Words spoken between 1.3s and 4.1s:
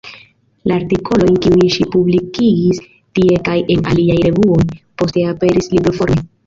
kiujn ŝi publikigis tie kaj en